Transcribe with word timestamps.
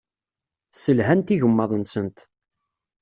Sselhant 0.73 1.33
igmaḍ-nsent. 1.35 2.17